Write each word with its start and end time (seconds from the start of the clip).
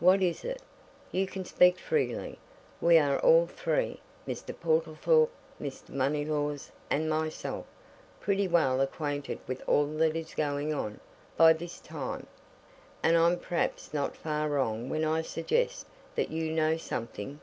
"What 0.00 0.20
is 0.20 0.44
it? 0.44 0.60
You 1.12 1.28
can 1.28 1.44
speak 1.44 1.78
freely 1.78 2.40
we 2.80 2.98
are 2.98 3.20
all 3.20 3.46
three 3.46 4.00
Mr. 4.26 4.52
Portlethorpe, 4.52 5.30
Mr. 5.62 5.90
Moneylaws, 5.90 6.72
and 6.90 7.08
myself 7.08 7.66
pretty 8.18 8.48
well 8.48 8.80
acquainted 8.80 9.38
with 9.46 9.62
all 9.68 9.86
that 9.98 10.16
is 10.16 10.34
going 10.34 10.74
on, 10.74 10.98
by 11.36 11.52
this 11.52 11.78
time. 11.78 12.26
And 13.00 13.16
I'm 13.16 13.38
perhaps 13.38 13.94
not 13.94 14.16
far 14.16 14.48
wrong 14.48 14.88
when 14.88 15.04
I 15.04 15.22
suggest 15.22 15.86
that 16.16 16.32
you 16.32 16.50
know 16.50 16.76
something?" 16.76 17.38